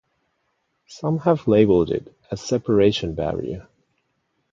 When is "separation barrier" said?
2.37-3.67